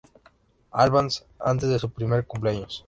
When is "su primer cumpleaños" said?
1.77-2.79